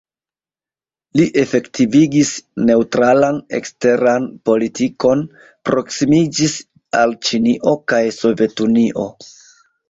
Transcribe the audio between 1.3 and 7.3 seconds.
efektivigis neŭtralan eksteran politikon, proksimiĝis al